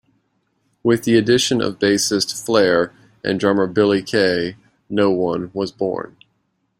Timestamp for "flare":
2.43-2.91